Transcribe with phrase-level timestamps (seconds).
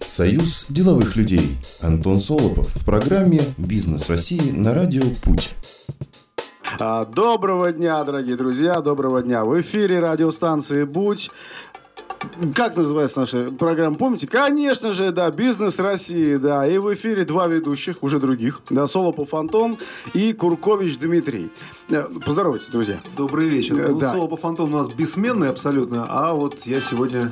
[0.00, 1.56] Союз деловых людей.
[1.80, 5.54] Антон Солопов в программе «Бизнес России» на радио «Путь».
[6.80, 9.44] А, Доброго дня, дорогие друзья, доброго дня.
[9.44, 11.30] В эфире радиостанции «Будь».
[12.54, 14.26] Как называется наша программа, помните?
[14.26, 16.66] Конечно же, да, «Бизнес России», да.
[16.66, 19.78] И в эфире два ведущих, уже других, да, Солопов Антон
[20.14, 21.50] и Куркович Дмитрий.
[21.90, 22.98] Э, Поздоровайтесь, друзья.
[23.16, 23.76] Добрый вечер.
[23.78, 24.12] Э, Ну, да.
[24.12, 27.30] Солопов Антон у нас бессменный абсолютно, а вот я сегодня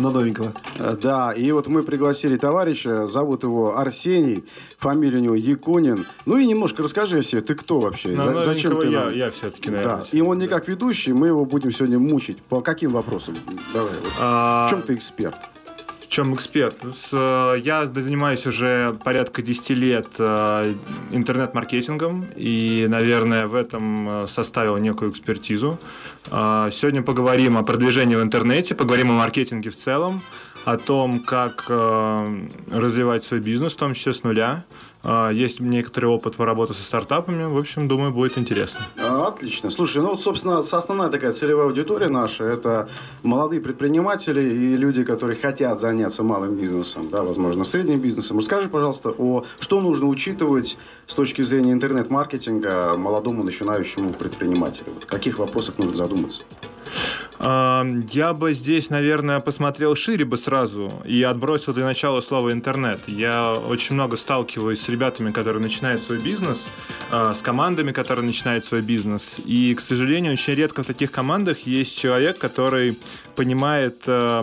[0.00, 0.52] на новенького.
[0.78, 4.44] Э, Да, и вот мы пригласили товарища, зовут его Арсений,
[4.78, 6.06] фамилия у него Якунин.
[6.26, 8.10] Ну и немножко расскажи о себе, ты кто вообще?
[8.10, 9.14] На За- Зачем ты я, нам?
[9.14, 10.06] я все-таки, Да, наверное.
[10.12, 12.38] и он не как ведущий, мы его будем сегодня мучить.
[12.42, 13.34] По каким вопросам?
[13.72, 14.12] Давай, вот.
[14.20, 15.36] А, В чем ты эксперт?
[16.20, 16.76] Чем эксперт?
[17.12, 20.74] Э, Я занимаюсь уже порядка 10 лет э,
[21.12, 25.78] интернет-маркетингом и, наверное, в этом э, составил некую экспертизу.
[26.26, 30.20] Сегодня поговорим о продвижении в интернете, поговорим о маркетинге в целом,
[30.64, 34.64] о том, как э, развивать свой бизнес, в том числе с нуля.
[35.02, 37.44] А, Есть некоторый опыт по работе со стартапами.
[37.44, 38.80] В общем, думаю, будет интересно.
[38.98, 39.70] Отлично.
[39.70, 42.88] Слушай, ну вот, собственно, основная такая целевая аудитория наша– это
[43.22, 48.38] молодые предприниматели и люди, которые хотят заняться малым бизнесом, да, возможно, средним бизнесом.
[48.38, 50.76] Расскажи, пожалуйста, о что нужно учитывать
[51.06, 54.92] с точки зрения интернет-маркетинга молодому начинающему предпринимателю.
[54.94, 56.42] Вот, каких вопросах нужно задуматься?
[57.42, 63.00] А, Я бы здесь, наверное, посмотрел шире бы сразу и отбросил для начала слово интернет.
[63.06, 66.68] Я очень много сталкиваюсь с ребятами, которые начинают свой бизнес,
[67.10, 69.40] а, с командами, которые начинают свой бизнес.
[69.42, 72.98] И, к сожалению, очень редко в таких командах есть человек, который
[73.36, 74.42] понимает э,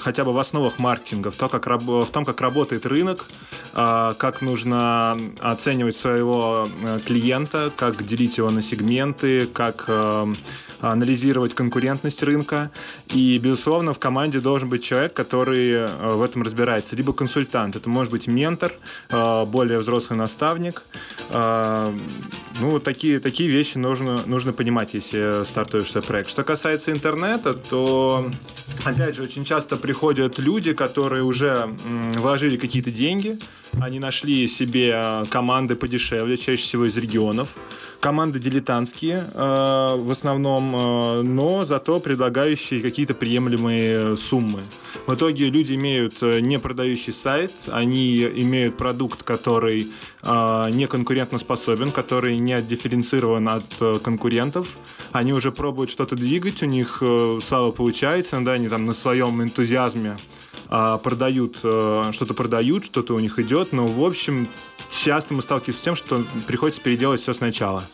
[0.00, 3.26] хотя бы в основах маркетинга, в, то, как, в том, как работает рынок,
[3.72, 6.68] а, как нужно оценивать своего
[7.06, 9.90] клиента, как делить его на сегменты, как
[10.92, 11.54] анализировать
[12.04, 12.70] конкурентность рынка.
[13.14, 16.96] И, безусловно, в команде должен быть человек, который э, в этом разбирается.
[16.96, 17.76] Либо консультант.
[17.76, 18.72] Это может быть ментор,
[19.10, 20.82] э, более взрослый наставник.
[21.30, 21.92] Э,
[22.60, 26.30] Ну, вот такие, такие вещи нужно, нужно понимать, если стартуешь свой проект.
[26.30, 28.30] Что касается интернета, то,
[28.84, 31.66] опять же, очень часто приходят люди, которые уже
[32.20, 33.38] вложили какие-то деньги,
[33.80, 37.48] они нашли себе команды подешевле, чаще всего из регионов.
[38.04, 44.60] Команды дилетантские э, в основном, э, но зато предлагающие какие-то приемлемые суммы.
[45.06, 49.88] В итоге люди имеют э, не продающий сайт, они имеют продукт, который
[50.22, 54.68] не конкурентоспособен, который не дифференцирован от конкурентов.
[55.12, 57.40] Они уже пробуют что-то двигать, у них э,
[57.74, 60.18] получается, да, они там на своем энтузиазме
[60.68, 64.48] а, продают, что-то продают, что-то у них идет, но в общем
[64.90, 67.84] часто мы сталкиваемся с тем, что приходится переделать все сначала,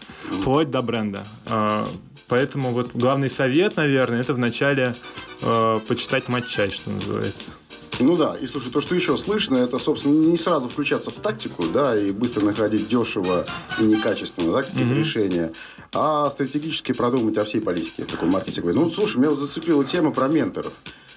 [0.40, 1.24] вплоть до бренда.
[1.46, 1.88] А,
[2.30, 4.94] Поэтому вот главный совет, наверное, это вначале
[5.42, 7.50] э, почитать матчасть, что называется.
[7.98, 11.64] Ну да, и слушай, то, что еще слышно, это, собственно, не сразу включаться в тактику,
[11.66, 13.44] да, и быстро находить дешево
[13.80, 15.52] и некачественно, да, какие-то решения,
[15.92, 18.74] а стратегически продумать о всей политике такой маркетинговой.
[18.74, 20.72] Ну, слушай, меня вот зацепила тема про менторов.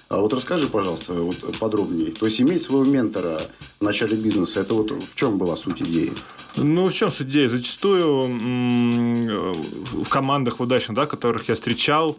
[0.08, 2.10] А вот расскажи, пожалуйста, вот подробнее.
[2.12, 3.40] То есть иметь своего ментора
[3.80, 6.12] в начале бизнеса, это вот в чем была суть идеи?
[6.56, 7.46] Ну, в чем суть идеи?
[7.48, 8.26] Зачастую
[10.04, 12.16] в командах удачных, да, которых я встречал,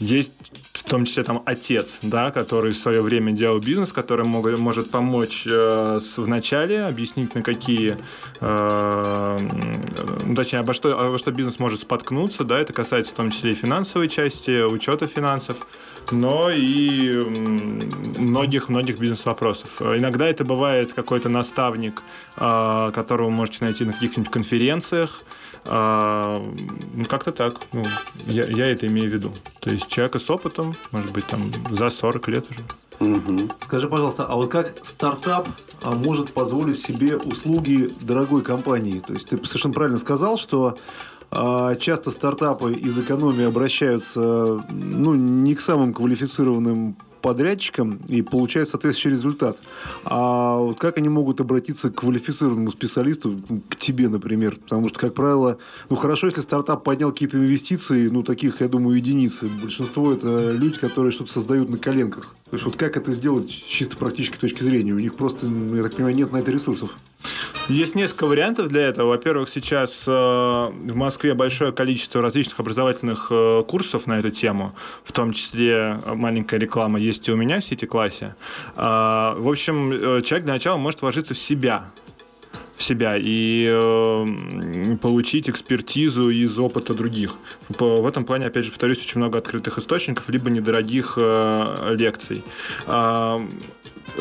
[0.00, 0.32] есть
[0.72, 4.90] в том числе там отец, да, который в свое время делал бизнес, который мог- может
[4.90, 7.96] помочь э, с- в начале, объяснить на какие,
[8.40, 9.38] э,
[10.36, 13.54] точнее, обо что, обо что бизнес может споткнуться, да, это касается в том числе и
[13.54, 15.66] финансовой части, учета финансов,
[16.10, 17.24] но и
[18.18, 19.80] многих-многих бизнес-вопросов.
[19.80, 22.02] Иногда это бывает какой-то наставник,
[22.36, 25.22] э, которого вы можете найти на каких-нибудь конференциях,
[25.68, 26.42] а,
[26.94, 27.56] ну, как-то так.
[27.72, 27.84] Ну,
[28.26, 29.32] я, я это имею в виду.
[29.60, 32.60] То есть человек с опытом, может быть, там за 40 лет уже.
[32.98, 33.50] Мгм.
[33.60, 35.48] Скажи, пожалуйста, а вот как стартап
[35.82, 39.00] а, может позволить себе услуги дорогой компании?
[39.00, 40.76] То есть ты совершенно правильно сказал, что а,
[41.30, 49.58] часто стартапы из экономии обращаются ну, не к самым квалифицированным подрядчикам и получают соответствующий результат.
[50.04, 54.54] А вот как они могут обратиться к квалифицированному специалисту, ну, к тебе, например?
[54.54, 55.58] Потому что, как правило,
[55.90, 59.48] ну хорошо, если стартап поднял какие-то инвестиции, ну таких, я думаю, единицы.
[59.60, 62.32] Большинство это люди, которые что-то создают на коленках.
[62.48, 64.92] То есть вот как это сделать с чисто практической точки зрения?
[64.92, 66.96] У них просто, я так понимаю, нет на это ресурсов.
[67.68, 69.08] Есть несколько вариантов для этого.
[69.08, 74.72] Во-первых, сейчас э, в Москве большое количество различных образовательных э, курсов на эту тему,
[75.02, 78.36] в том числе э, маленькая реклама есть и у меня в Сити-классе.
[78.76, 79.90] А, в общем,
[80.22, 81.86] человек для начала может вложиться в себя.
[82.76, 87.36] В себя и э, получить экспертизу из опыта других.
[87.68, 92.42] В этом плане, опять же, повторюсь, очень много открытых источников, либо недорогих э, лекций.
[92.86, 93.40] А,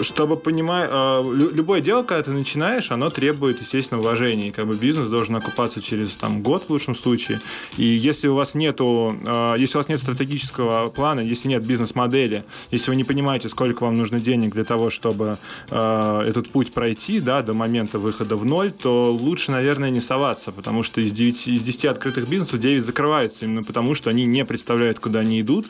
[0.02, 4.52] чтобы понимать, а, любое дело, когда ты начинаешь, оно требует, естественно, вложений.
[4.52, 7.40] Как бы бизнес должен окупаться через там, год в лучшем случае.
[7.78, 12.44] И если у вас нету, а, если у вас нет стратегического плана, если нет бизнес-модели,
[12.72, 15.38] если вы не понимаете, сколько вам нужно денег для того, чтобы
[15.70, 20.84] этот путь пройти, да, до момента выхода в ноль, то лучше, наверное, не соваться, потому
[20.84, 25.00] что из 9, из 10 открытых бизнесов 9 закрываются именно потому, что они не представляют,
[25.00, 25.68] куда они идут.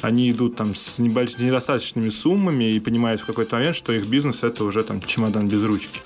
[0.00, 4.42] Они идут там с небольшими, недостаточными суммами и понимают в какой-то момент, что их бизнес
[4.42, 6.00] это уже там чемодан без ручки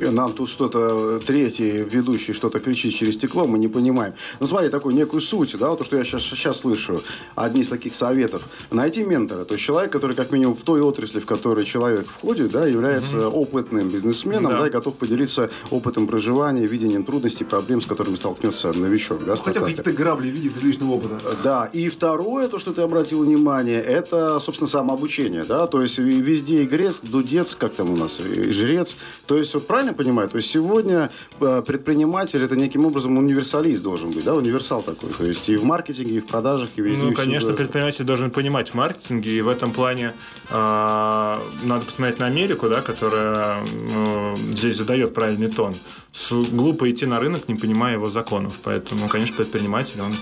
[0.00, 4.14] нам тут что-то третий ведущий что-то кричит через стекло, мы не понимаем.
[4.40, 7.02] Ну, смотри, такую некую суть, да, вот то, что я сейчас, сейчас слышу,
[7.34, 8.42] одни из таких советов.
[8.70, 12.52] Найти ментора, то есть человек, который как минимум в той отрасли, в которой человек входит,
[12.52, 13.30] да, является mm-hmm.
[13.30, 14.60] опытным бизнесменом, да.
[14.60, 19.60] да, и готов поделиться опытом проживания, видением трудностей, проблем, с которыми столкнется новичок, да, Хотя
[19.60, 21.20] бы какие-то грабли видеть из личного опыта.
[21.42, 26.62] Да, и второе, то, что ты обратил внимание, это, собственно, самообучение, да, то есть везде
[26.62, 30.28] игрец, дудец, как там у нас, и жрец, то есть вот правильно понимаю?
[30.28, 31.10] То есть сегодня
[31.40, 35.10] э, предприниматель это неким образом универсалист должен быть, да, универсал такой.
[35.10, 37.02] То есть и в маркетинге, и в продажах, и везде.
[37.02, 37.56] Ну, и конечно, всюду.
[37.56, 40.14] предприниматель должен понимать в маркетинге, и в этом плане
[40.50, 45.74] э, надо посмотреть на Америку, да, которая э, здесь задает правильный тон.
[46.12, 48.54] С, глупо идти на рынок, не понимая его законов.
[48.62, 50.14] Поэтому, конечно, предприниматель, он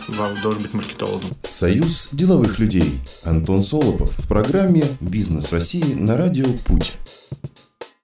[0.42, 1.28] должен быть маркетологом.
[1.42, 3.00] Союз деловых людей.
[3.24, 6.96] Антон Солопов в программе «Бизнес России» на радио «Путь»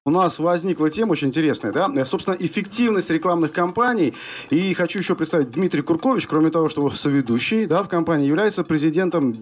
[0.09, 4.15] у нас возникла тема очень интересная, да, собственно, эффективность рекламных кампаний.
[4.49, 9.37] И хочу еще представить Дмитрий Куркович, кроме того, что соведущий, да, в компании, является президентом,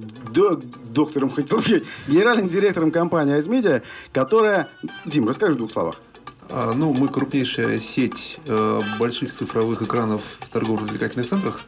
[0.90, 3.82] доктором, хотел сказать, генеральным директором компании Айзмедиа,
[4.12, 4.68] которая...
[5.04, 6.00] Дим, расскажи в двух словах.
[6.48, 11.60] А, ну, мы крупнейшая сеть э, больших цифровых экранов в торгово-развлекательных центрах.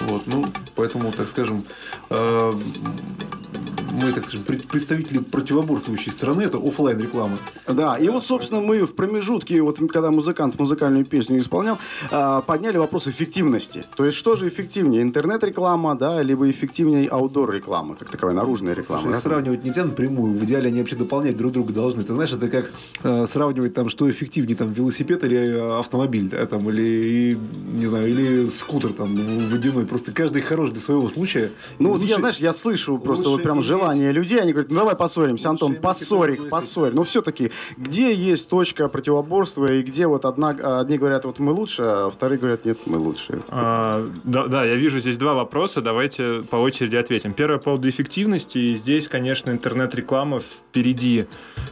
[0.00, 1.64] Вот, ну, поэтому, так скажем,
[2.10, 2.52] э,
[4.02, 7.38] мы, так скажем, представители противоборствующей страны, это офлайн реклама.
[7.66, 11.78] Да, и вот, собственно, мы в промежутке, вот когда музыкант музыкальную песню исполнял,
[12.10, 13.84] а, подняли вопрос эффективности.
[13.96, 19.02] То есть, что же эффективнее, интернет-реклама, да, либо эффективнее аутдор-реклама, как таковая наружная реклама?
[19.02, 19.18] Слушай, да?
[19.18, 22.02] Сравнивать нельзя напрямую, в идеале они вообще дополнять друг друга должны.
[22.02, 22.70] Ты знаешь, это как
[23.02, 27.38] э, сравнивать там, что эффективнее, там, велосипед или автомобиль, да, там, или,
[27.74, 29.14] не знаю, или скутер там
[29.50, 29.86] водяной.
[29.86, 31.50] Просто каждый хорош для своего случая.
[31.78, 34.76] Ну, вот я, знаешь, я слышу просто вот прям желание желание людей, они говорят, ну
[34.76, 36.92] давай поссоримся, Антон, поссорь их, поссорь.
[36.92, 40.50] Но все-таки, где есть точка противоборства и где вот одна,
[40.80, 43.40] одни говорят, вот мы лучше, а вторые говорят, нет, мы лучше.
[43.48, 47.32] А, да, да, я вижу здесь два вопроса, давайте по очереди ответим.
[47.32, 48.58] Первое по поводу эффективности.
[48.58, 51.26] И здесь, конечно, интернет-реклама впереди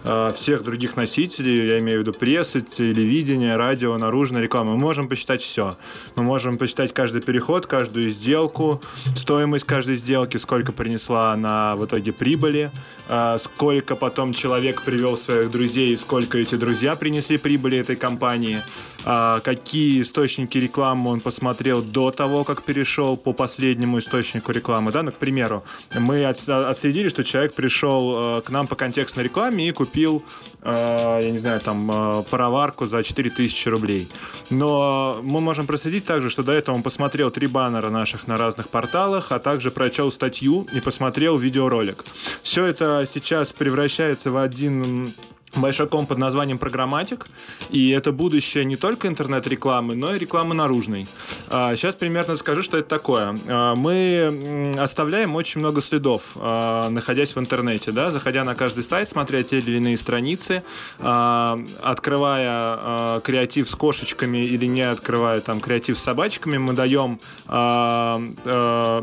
[0.04, 4.72] э, всех других носителей, я имею в виду прессы, телевидение, радио, наружная реклама.
[4.72, 5.76] Мы можем посчитать все.
[6.16, 8.80] Мы можем посчитать каждый переход, каждую сделку,
[9.16, 12.70] стоимость каждой сделки, сколько принесла она в итоге итоге прибыли,
[13.08, 18.62] а, сколько потом человек привел своих друзей, сколько эти друзья принесли прибыли этой компании,
[19.06, 24.90] какие источники рекламы он посмотрел до того, как перешел по последнему источнику рекламы.
[24.90, 25.02] Да?
[25.04, 25.62] Ну, к примеру,
[25.94, 30.24] мы отследили, что человек пришел а, к нам по контекстной рекламе и купил,
[30.64, 34.08] я не знаю, там, пароварку за 4000 рублей.
[34.50, 38.68] Но мы можем проследить также, что до этого он посмотрел три баннера наших на разных
[38.68, 42.04] порталах, а также прочел статью и посмотрел видеоролик.
[42.42, 45.12] Все это сейчас превращается в один
[45.56, 47.26] большой ком под названием «Программатик»,
[47.70, 51.06] и это будущее не только интернет-рекламы, но и рекламы наружной.
[51.48, 53.38] Сейчас а, примерно скажу, что это такое.
[53.48, 59.08] А, мы оставляем очень много следов, а, находясь в интернете, да, заходя на каждый сайт,
[59.08, 60.62] смотря те или иные страницы,
[60.98, 67.18] открывая креатив с кошечками или не открывая там креатив с собачками, мы даем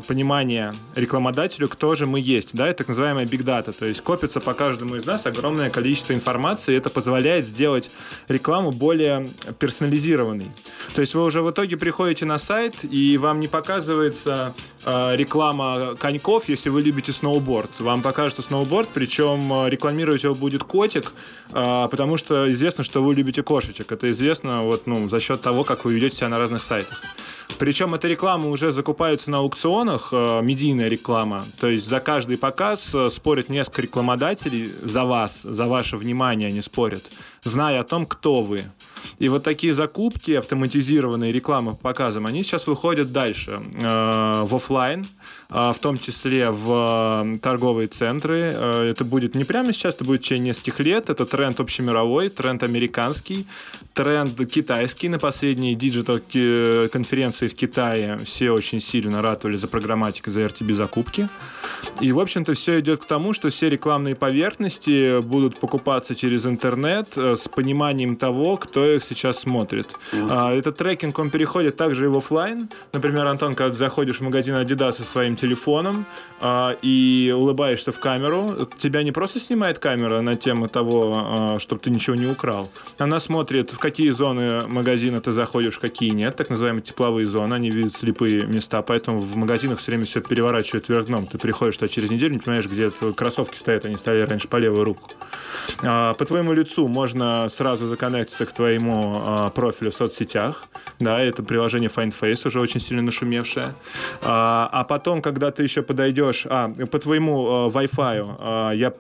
[0.08, 4.42] понимание рекламодателю, кто же мы есть, да, это так называемая big data, то есть копится
[4.42, 7.90] по каждому из нас огромное количество информации, информации, это позволяет сделать
[8.28, 10.52] рекламу более персонализированной.
[10.94, 14.54] То есть вы уже в итоге приходите на сайт, и вам не показывается
[14.86, 17.70] э, реклама коньков, если вы любите сноуборд.
[17.80, 21.14] Вам покажется сноуборд, причем э, рекламировать его будет котик,
[21.52, 23.92] э, потому что известно, что вы любите кошечек.
[23.92, 27.02] Это известно вот, ну, за счет того, как вы ведете себя на разных сайтах.
[27.58, 31.46] Причем эта реклама уже закупается на аукционах, э, медийная реклама.
[31.60, 36.62] То есть за каждый показ э, спорят несколько рекламодателей за вас, за ваше внимание они
[36.62, 37.04] спорят
[37.44, 38.64] зная о том, кто вы.
[39.20, 45.06] И вот такие закупки, автоматизированные рекламы по показам, они сейчас выходят дальше э, в офлайн,
[45.50, 48.54] э, в том числе в э, торговые центры.
[48.56, 51.10] Э, это будет не прямо сейчас, это будет в течение нескольких лет.
[51.10, 53.46] Это тренд общемировой, тренд американский,
[53.94, 55.10] тренд китайский.
[55.10, 61.28] На последней digital конференции в Китае все очень сильно ратовали за программатику, за RTB закупки.
[62.00, 67.18] И, в общем-то, все идет к тому, что все рекламные поверхности будут покупаться через интернет
[67.18, 69.90] э, с пониманием того, кто их сейчас смотрит.
[70.12, 70.60] Mm-hmm.
[70.60, 72.70] Этот трекинг, он переходит также и в офлайн.
[72.94, 76.06] Например, Антон, когда заходишь в магазин Adidas со своим телефоном
[76.40, 81.82] а, и улыбаешься в камеру, тебя не просто снимает камера на тему того, а, чтобы
[81.82, 82.70] ты ничего не украл.
[82.98, 87.70] Она смотрит, в какие зоны магазина ты заходишь, какие нет, так называемые тепловые зоны, они
[87.70, 91.28] видят слепые места, поэтому в магазинах все время все переворачивают вверх дном.
[91.28, 94.86] Ты приходишь что через неделю не понимаешь, где кроссовки стоят, они стояли раньше по левую
[94.86, 95.10] руку.
[96.04, 100.66] А, по твоему лицу можно сразу законнектиться к твоему а, профилю в соцсетях.
[101.00, 103.74] Да, это приложение FindFace уже очень сильно нашумевшее.
[104.22, 108.94] А, а потом, когда ты еще подойдешь, а, по твоему Wi-Fi я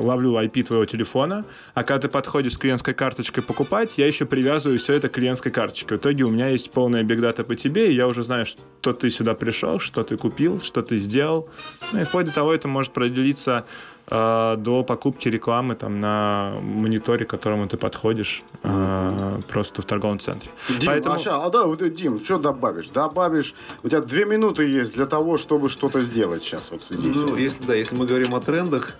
[0.00, 4.78] ловлю IP твоего телефона, а когда ты подходишь с клиентской карточкой покупать, я еще привязываю
[4.78, 5.96] все это к клиентской карточке.
[5.96, 9.10] В итоге у меня есть полная бигдата по тебе, и я уже знаю, что ты
[9.10, 11.48] сюда пришел, что ты купил, что ты сделал.
[11.92, 13.64] Ну и вплоть до того это может продлиться
[14.06, 20.50] до покупки рекламы там на мониторе, к которому ты подходишь э, просто в торговом центре.
[20.68, 21.16] Дим, Поэтому...
[21.26, 22.88] а, а да, вот, Дим, что добавишь?
[22.88, 27.16] Добавишь, у тебя две минуты есть для того, чтобы что-то сделать сейчас вот здесь.
[27.16, 28.94] Ну, если да, если мы говорим о трендах,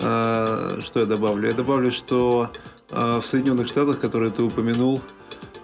[0.00, 1.48] э, что я добавлю?
[1.48, 2.50] Я добавлю, что
[2.90, 5.00] э, в Соединенных Штатах, которые ты упомянул,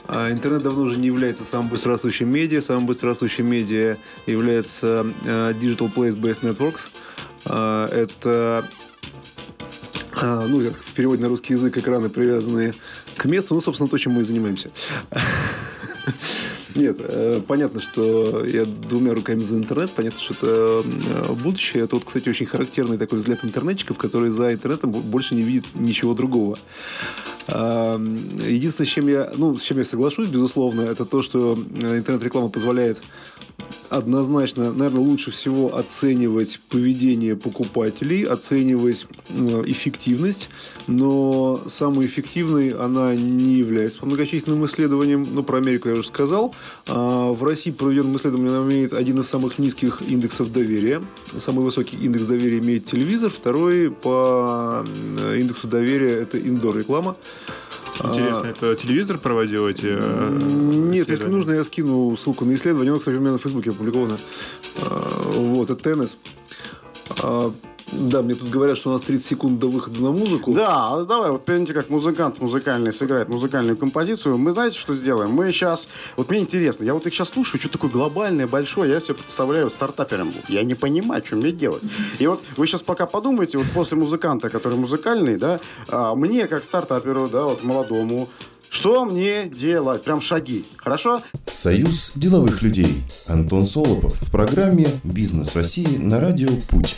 [0.06, 2.60] интернет давно уже не является самым быстрорастущим медиа.
[2.60, 3.96] Самым быстрорастущим медиа
[4.26, 6.88] является э, Digital Place-Based Networks.
[7.46, 8.64] А, это
[10.24, 12.72] а, ну, в переводе на русский язык экраны привязанные
[13.14, 13.54] к месту.
[13.54, 14.70] Ну, собственно, то, чем мы и занимаемся.
[16.74, 21.84] Нет, э, понятно, что я двумя руками за интернет, понятно, что это будущее.
[21.84, 26.14] Это вот, кстати, очень характерный такой взгляд интернетчиков, которые за интернетом больше не видят ничего
[26.14, 26.58] другого.
[27.46, 32.48] Единственное, с чем я, ну, с чем я соглашусь, безусловно, это то, что э, интернет-реклама
[32.48, 33.02] позволяет
[33.96, 39.06] однозначно, наверное, лучше всего оценивать поведение покупателей, оценивать
[39.66, 40.50] эффективность,
[40.86, 44.00] но самой эффективной она не является.
[44.00, 46.54] По многочисленным исследованиям, ну, про Америку я уже сказал,
[46.86, 51.02] а в России проведенным исследованием она имеет один из самых низких индексов доверия.
[51.38, 54.84] Самый высокий индекс доверия имеет телевизор, второй по
[55.36, 57.16] индексу доверия это индор-реклама.
[58.02, 62.90] Интересно, а, это телевизор проводил эти э, Нет, если нужно, я скину ссылку на исследование.
[62.90, 64.16] Оно, кстати, у меня на Фейсбуке опубликовано.
[64.82, 66.16] А, вот, это ТНС.
[67.92, 70.52] Да, мне тут говорят, что у нас 30 секунд до выхода на музыку.
[70.52, 74.38] Да, а давай, вот помните, как музыкант музыкальный сыграет музыкальную композицию.
[74.38, 75.30] Мы знаете, что сделаем?
[75.30, 79.00] Мы сейчас, вот мне интересно, я вот их сейчас слушаю, что такое глобальное, большое, я
[79.00, 80.32] себе представляю стартапером.
[80.48, 81.82] Я не понимаю, что мне делать.
[82.18, 86.64] И вот вы сейчас пока подумайте, вот после музыканта, который музыкальный, да, а, мне как
[86.64, 88.28] стартаперу, да, вот молодому,
[88.74, 90.02] что мне делать?
[90.02, 90.64] Прям шаги.
[90.76, 91.22] Хорошо?
[91.46, 93.04] Союз деловых людей.
[93.28, 96.96] Антон Солопов в программе «Бизнес России» на радио «Путь».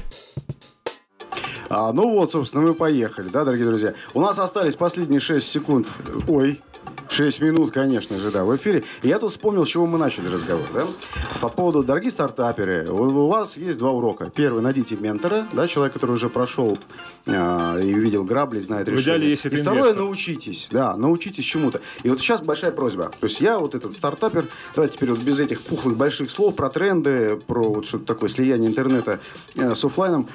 [1.68, 3.94] А, ну вот, собственно, мы поехали, да, дорогие друзья.
[4.14, 5.88] У нас остались последние 6 секунд.
[6.28, 6.60] Ой,
[7.08, 8.84] 6 минут, конечно же, да, в эфире.
[9.02, 10.86] И я тут вспомнил, с чего мы начали разговор, да?
[11.40, 14.30] По поводу, дорогие стартаперы, у, вас есть два урока.
[14.34, 16.78] Первый, найдите ментора, да, человек, который уже прошел
[17.26, 19.02] э, и видел грабли, знает решение.
[19.02, 20.02] В идеале, если и второе, инвестор.
[20.02, 21.80] научитесь, да, научитесь чему-то.
[22.02, 23.10] И вот сейчас большая просьба.
[23.20, 26.70] То есть я вот этот стартапер, давайте теперь вот без этих пухлых больших слов про
[26.70, 29.20] тренды, про вот что-то такое слияние интернета
[29.56, 30.26] э, с офлайном.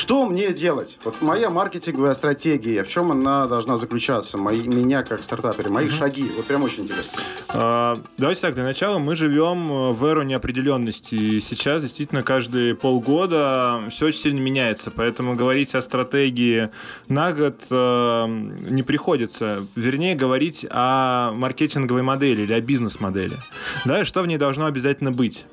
[0.00, 0.98] Что мне делать?
[1.04, 4.38] Вот моя маркетинговая стратегия, в чем она должна заключаться?
[4.38, 5.90] Мои, меня как стартапера, мои uh-huh.
[5.90, 6.24] шаги.
[6.38, 7.20] Вот прям очень интересно.
[7.50, 11.16] А, давайте так, для начала мы живем э, в эру неопределенности.
[11.16, 14.90] И сейчас действительно каждые полгода все очень сильно меняется.
[14.90, 16.70] Поэтому говорить о стратегии
[17.08, 18.24] на год э,
[18.70, 19.66] не приходится.
[19.76, 23.36] Вернее, говорить о маркетинговой модели или о бизнес-модели.
[23.84, 25.44] Да, и что в ней должно обязательно быть?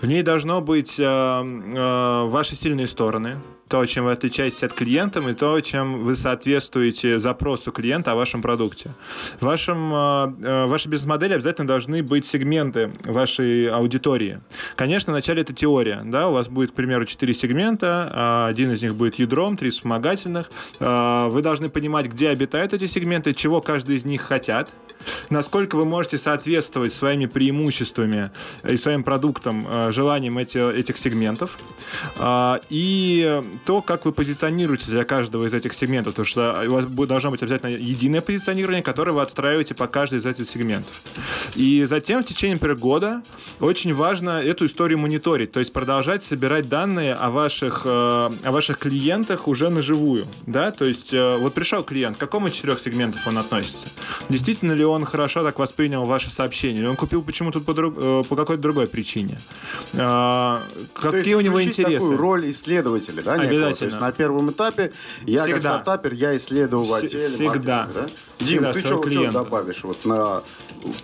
[0.00, 3.36] В ней должно быть э, э, ваши сильные стороны,
[3.68, 8.40] то, чем вы отличаетесь от клиента, и то, чем вы соответствуете запросу клиента о вашем
[8.40, 8.94] продукте.
[9.38, 14.40] В вашем, э, э, вашей бизнес-модели обязательно должны быть сегменты вашей аудитории.
[14.76, 16.00] Конечно, вначале это теория.
[16.04, 16.28] Да?
[16.28, 20.50] У вас будет, к примеру, 4 сегмента, а один из них будет ядром, три вспомогательных.
[20.80, 24.70] Э, вы должны понимать, где обитают эти сегменты, чего каждый из них хотят,
[25.28, 28.30] насколько вы можете соответствовать своими преимуществами
[28.66, 31.58] и своим продуктам, желаниям эти, этих сегментов.
[32.70, 37.30] И то, как вы позиционируете для каждого из этих сегментов, потому что у вас должно
[37.30, 41.00] быть обязательно единое позиционирование, которое вы отстраиваете по каждой из этих сегментов.
[41.54, 43.22] И затем в течение, например, года
[43.60, 48.78] очень важно эту историю мониторить, то есть продолжать собирать данные о ваших, э, о ваших
[48.78, 50.26] клиентах уже наживую.
[50.46, 50.70] Да?
[50.70, 53.88] То есть э, вот пришел клиент, к какому из четырех сегментов он относится?
[54.28, 56.80] Действительно ли он хорошо так воспринял ваше сообщение?
[56.80, 59.38] Или он купил почему-то по, друг, э, по какой-то другой причине?
[59.92, 61.92] Какие у него интересы?
[61.94, 63.32] такую роль исследователя, да?
[63.32, 63.74] Обязательно.
[63.74, 64.92] То есть на первом этапе
[65.26, 65.52] я Всегда.
[65.52, 67.20] как стартапер, я исследователь.
[67.20, 67.88] Всегда.
[67.92, 68.06] Да?
[68.42, 70.42] Дим, ты что, что добавишь вот на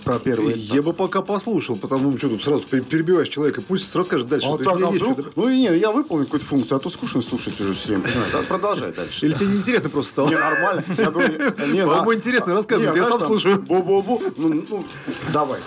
[0.05, 0.75] про первый этап?
[0.75, 4.49] Я бы пока послушал, потому что тут сразу перебиваешь человека, пусть расскажет дальше.
[4.49, 5.37] А так, а вдруг?
[5.37, 8.05] Ну и нет, я выполню какую-то функцию, а то скучно слушать уже все время.
[8.49, 9.27] Продолжай дальше.
[9.27, 10.29] Или тебе неинтересно просто стало?
[10.29, 10.83] Не, нормально.
[10.97, 13.63] По-моему, интересно рассказывай, я сам слушаю.
[13.63, 14.35] Бу-бу-бу.
[14.37, 14.85] Ну, ну,
[15.33, 15.61] давай.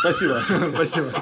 [0.00, 0.42] Спасибо.
[0.74, 1.12] Спасибо.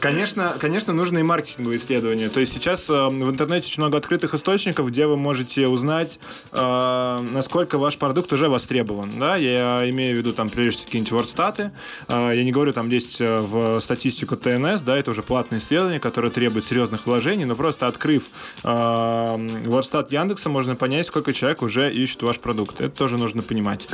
[0.00, 2.28] Конечно, конечно, нужны и маркетинговые исследования.
[2.28, 6.20] То есть сейчас э, в интернете очень много открытых источников, где вы можете узнать,
[6.52, 9.10] э, насколько ваш продукт уже востребован.
[9.18, 9.34] Да?
[9.34, 11.72] Я имею в виду там прежде всего какие-нибудь вордстаты.
[12.06, 15.98] Э, я не говорю там лезть э, в статистику ТНС, да, это уже платные исследования,
[15.98, 18.24] которые требуют серьезных вложений, но просто открыв
[18.62, 22.80] э, вордстат Яндекса, можно понять, сколько человек уже ищет ваш продукт.
[22.80, 23.88] Это тоже нужно понимать.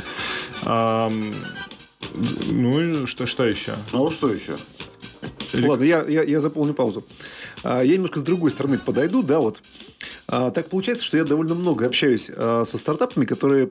[0.65, 1.09] Э,
[2.47, 3.73] ну что, что еще?
[3.91, 4.55] Вот что еще?
[5.53, 7.03] Ладно, я, я, я заполню паузу.
[7.63, 9.61] А, я немножко с другой стороны подойду, да, вот.
[10.27, 13.69] А, так получается, что я довольно много общаюсь а, со стартапами, которые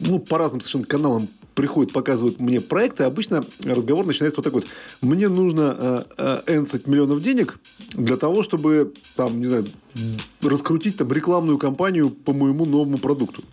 [0.00, 4.66] ну, по разным совершенно каналам приходят, показывают мне проекты, обычно разговор начинается вот так вот.
[5.00, 7.58] Мне нужно э, э, 11 миллионов денег
[7.90, 9.66] для того, чтобы, там, не знаю,
[10.42, 13.44] раскрутить там рекламную кампанию по моему новому продукту.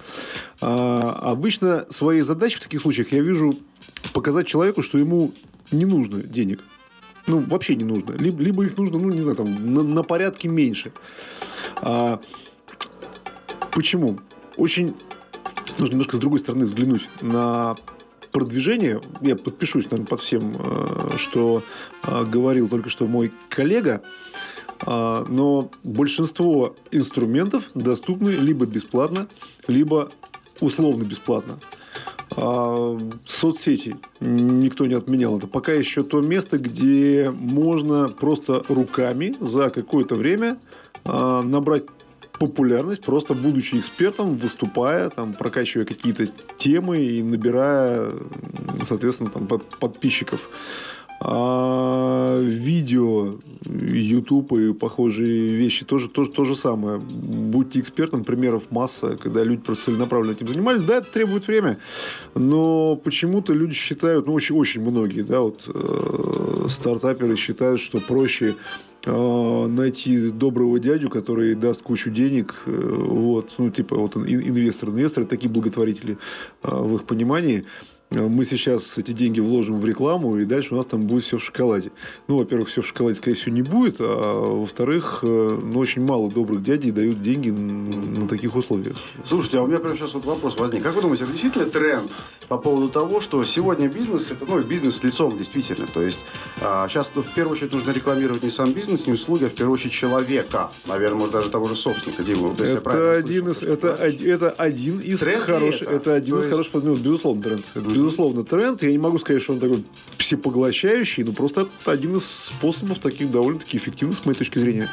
[0.62, 3.56] А, обычно своей задачей в таких случаях я вижу
[4.14, 5.32] показать человеку, что ему
[5.72, 6.62] не нужно денег.
[7.28, 8.14] Ну, вообще не нужно.
[8.14, 10.92] Либо, либо их нужно, ну, не знаю, там, на, на порядке меньше.
[11.78, 12.20] А,
[13.72, 14.20] почему?
[14.58, 14.96] Очень
[15.80, 17.76] нужно немножко с другой стороны взглянуть на
[18.32, 19.02] продвижение.
[19.22, 21.64] Я подпишусь, наверное, под всем, э, что
[22.04, 24.02] э, говорил только что мой коллега.
[24.84, 29.28] А, но большинство инструментов доступны либо бесплатно,
[29.68, 30.10] либо
[30.60, 31.60] условно бесплатно.
[32.36, 35.38] А, соцсети никто не отменял.
[35.38, 40.58] Это пока еще то место, где можно просто руками за какое-то время
[41.04, 41.84] а, набрать
[42.40, 46.26] популярность, просто будучи экспертом, выступая, там, прокачивая какие-то
[46.58, 48.12] темы и набирая,
[48.84, 50.50] соответственно, там, подписчиков.
[51.24, 57.00] А видео, YouTube и похожие вещи тоже, тоже то же самое.
[57.00, 60.82] Будьте экспертом, примеров масса, когда люди просто целенаправленно этим занимались.
[60.82, 61.78] Да, это требует время,
[62.34, 68.56] но почему-то люди считают, ну, очень, очень многие, да, вот э, стартаперы считают, что проще
[69.06, 75.28] э, найти доброго дядю, который даст кучу денег, э, вот, ну, типа, вот инвестор, инвесторы,
[75.28, 76.18] такие благотворители
[76.64, 77.64] э, в их понимании,
[78.12, 81.44] мы сейчас эти деньги вложим в рекламу, и дальше у нас там будет все в
[81.44, 81.92] шоколаде.
[82.28, 86.30] Ну, во-первых, все в шоколаде, скорее всего, не будет, а во-вторых, э, ну, очень мало
[86.30, 88.98] добрых дядей дают деньги на таких условиях.
[89.26, 90.84] Слушайте, а у меня прямо сейчас вот вопрос возник.
[90.84, 92.12] Как вы думаете, это действительно тренд
[92.50, 95.88] по поводу того, что сегодня бизнес, это, ну, бизнес с лицом, действительно.
[95.88, 96.20] То есть,
[96.60, 99.54] а, сейчас ну, в первую очередь нужно рекламировать не сам бизнес, не услуги, а в
[99.54, 100.70] первую очередь человека.
[100.86, 102.54] Наверное, может, даже того же собственника, Дима.
[102.60, 105.96] Это один, из, это, это один из хороших, это?
[105.96, 106.52] это один То из есть...
[106.52, 107.66] хороших, ну, безусловно, тренд.
[108.02, 108.82] Безусловно, тренд.
[108.82, 109.84] Я не могу сказать, что он такой
[110.18, 114.90] всепоглощающий, но просто это один из способов таких довольно-таки эффективных, с моей точки зрения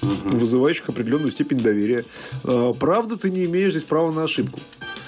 [0.00, 0.38] угу.
[0.38, 2.06] вызывающих определенную степень доверия.
[2.44, 4.60] А, правда, ты не имеешь здесь права на ошибку.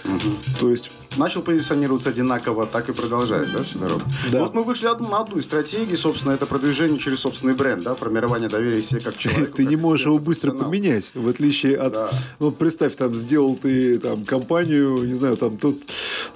[0.05, 0.59] Угу.
[0.61, 4.03] То есть начал позиционироваться одинаково, так и продолжает, да, всю дорогу.
[4.31, 4.42] Да.
[4.42, 8.49] Вот мы вышли на одну из стратегий, собственно, это продвижение через собственный бренд, да, формирование
[8.49, 9.53] доверия себе как человеку.
[9.57, 14.25] Ты не можешь его быстро поменять, в отличие от, ну, представь, там, сделал ты там
[14.25, 15.83] компанию, не знаю, там, тут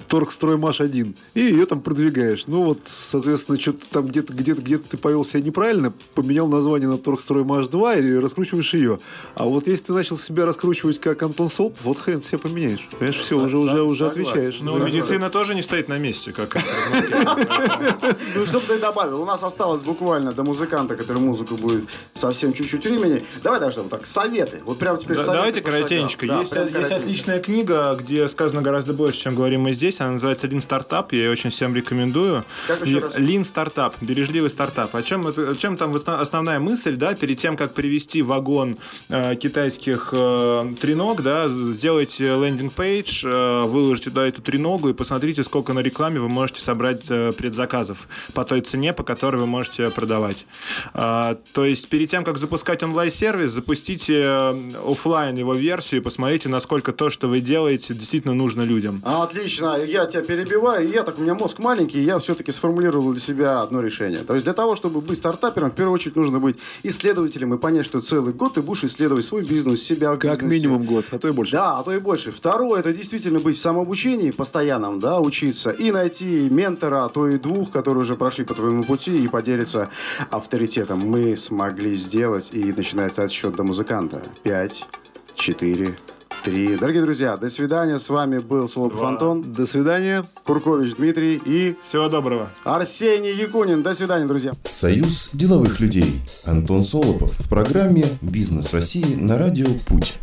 [0.07, 2.45] Торгстроймаш-1, и ее там продвигаешь.
[2.47, 6.97] Ну, вот, соответственно, что-то там где-то где-то где-то ты повел себя неправильно, поменял название на
[6.97, 8.99] Торгстроймаш-2 и раскручиваешь ее.
[9.35, 12.87] А вот если ты начал себя раскручивать как Антон Солп, вот хрен себя поменяешь.
[12.91, 14.59] Понимаешь, все, уже, уже, уже отвечаешь.
[14.65, 16.55] Ну, медицина тоже не стоит на месте, как
[18.35, 19.21] Ну, что бы ты добавил?
[19.21, 23.25] У нас осталось буквально до музыканта, который музыку будет совсем чуть-чуть времени.
[23.43, 24.61] Давай даже вот так, советы.
[24.65, 25.33] Вот прямо теперь советы.
[25.33, 26.25] Давайте коротенько.
[26.25, 26.55] Есть
[26.91, 30.01] отличная книга, где сказано гораздо больше, чем говорим мы здесь.
[30.01, 31.07] Она называется Lean Startup.
[31.11, 32.43] Я ее очень всем рекомендую.
[32.69, 33.93] Lean Startup.
[34.01, 34.95] Бережливый стартап.
[34.95, 38.77] О чем, о чем там основная мысль, да, перед тем, как привести вагон
[39.09, 45.43] э, китайских э, треног, да, сделайте лендинг-пейдж, э, выложите туда эту треногу, треногу и посмотрите,
[45.43, 49.89] сколько на рекламе вы можете собрать э, предзаказов по той цене, по которой вы можете
[49.89, 50.45] продавать.
[50.93, 56.47] А, то есть перед тем, как запускать онлайн-сервис, запустите э, офлайн его версию и посмотрите,
[56.47, 59.01] насколько то, что вы делаете, действительно нужно людям.
[59.03, 60.89] Отлично, я тебя перебиваю.
[60.89, 64.19] Я так, у меня мозг маленький, я все-таки сформулировал для себя одно решение.
[64.19, 67.85] То есть для того, чтобы быть стартапером, в первую очередь нужно быть исследователем и понять,
[67.85, 70.55] что целый год ты будешь исследовать свой бизнес, себя Как бизнесе.
[70.55, 71.51] минимум год, а то и больше.
[71.51, 72.31] Да, а то и больше.
[72.31, 77.39] Второе, это действительно быть в самообучении постоянном, да, учиться и найти ментора, а то и
[77.39, 79.89] двух, которые уже прошли по твоему пути и поделиться
[80.29, 80.99] авторитетом.
[80.99, 84.21] Мы смогли сделать, и начинается отсчет до музыканта.
[84.43, 84.85] Пять,
[85.33, 85.97] четыре,
[86.43, 86.77] три.
[86.77, 87.97] Дорогие друзья, до свидания.
[87.97, 89.09] С вами был Солопов Два.
[89.09, 90.23] Антон, До свидания.
[90.43, 92.51] Куркович Дмитрий и Всего доброго.
[92.63, 93.81] Арсений Якунин.
[93.81, 94.53] До свидания, друзья.
[94.63, 96.21] Союз деловых людей.
[96.45, 100.19] Антон Солопов в программе «Бизнес России» на радио «Путь».